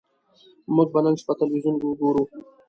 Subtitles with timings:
[0.75, 2.23] موږ به نن شپه ټلویزیون وګورو